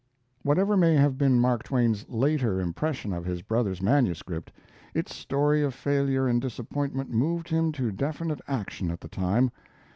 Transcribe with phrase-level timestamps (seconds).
[0.41, 4.51] ]Whatever may have been Mark Twain's later impression of his brother's manuscript,
[4.95, 9.51] its story of failure and disappointment moved him to definite action at the time.